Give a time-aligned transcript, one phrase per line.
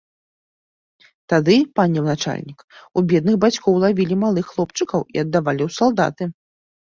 [1.33, 2.59] Тады, пане начальнік,
[3.01, 6.23] у бедных бацькоў лавілі малых хлопчыкаў і аддавалі ў салдаты.